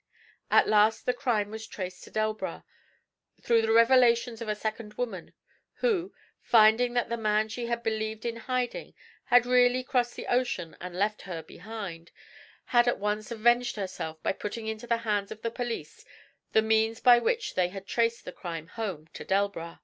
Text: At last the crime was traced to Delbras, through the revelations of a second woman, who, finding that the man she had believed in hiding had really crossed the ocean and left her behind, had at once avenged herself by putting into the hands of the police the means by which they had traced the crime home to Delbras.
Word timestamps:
At 0.49 0.67
last 0.67 1.05
the 1.05 1.13
crime 1.13 1.51
was 1.51 1.67
traced 1.67 2.03
to 2.05 2.09
Delbras, 2.09 2.63
through 3.43 3.61
the 3.61 3.71
revelations 3.71 4.41
of 4.41 4.49
a 4.49 4.55
second 4.55 4.95
woman, 4.95 5.31
who, 5.73 6.11
finding 6.41 6.95
that 6.95 7.09
the 7.09 7.17
man 7.17 7.49
she 7.49 7.67
had 7.67 7.83
believed 7.83 8.25
in 8.25 8.35
hiding 8.37 8.95
had 9.25 9.45
really 9.45 9.83
crossed 9.83 10.15
the 10.15 10.25
ocean 10.25 10.75
and 10.81 10.95
left 10.97 11.21
her 11.29 11.43
behind, 11.43 12.09
had 12.65 12.87
at 12.87 12.97
once 12.97 13.29
avenged 13.29 13.75
herself 13.75 14.17
by 14.23 14.31
putting 14.33 14.65
into 14.65 14.87
the 14.87 14.97
hands 15.05 15.31
of 15.31 15.43
the 15.43 15.51
police 15.51 16.03
the 16.51 16.63
means 16.63 16.99
by 16.99 17.19
which 17.19 17.53
they 17.53 17.67
had 17.69 17.85
traced 17.85 18.25
the 18.25 18.31
crime 18.31 18.69
home 18.69 19.05
to 19.13 19.23
Delbras. 19.23 19.77